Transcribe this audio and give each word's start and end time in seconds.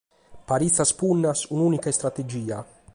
Paritzas 0.47 0.91
punnas, 1.01 1.39
un’ùnica 1.57 1.93
istrategia. 1.95 2.57